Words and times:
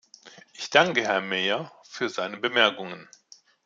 Ich 0.53 0.71
danke 0.71 1.03
Herrn 1.03 1.29
Meijer 1.29 1.71
für 1.83 2.09
seine 2.09 2.37
Bemerkungen. 2.37 3.07